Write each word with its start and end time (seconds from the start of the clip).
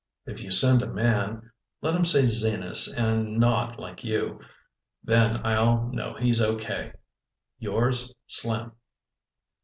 If 0.25 0.41
you 0.41 0.49
send 0.49 0.81
a 0.81 0.87
man, 0.91 1.51
let 1.83 1.93
him 1.93 2.05
say 2.05 2.25
Zenas 2.25 2.87
and 2.91 3.37
nod 3.37 3.77
like 3.77 4.03
you. 4.03 4.39
Then 5.03 5.45
I'll 5.45 5.89
know 5.93 6.15
he's 6.19 6.41
Okay. 6.41 6.93
"Yours, 7.59 8.11
"Slim." 8.25 8.71